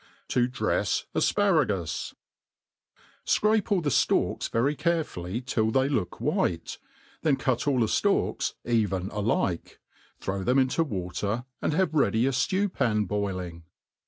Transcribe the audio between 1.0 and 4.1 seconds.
Afparagus* SCRAPE all the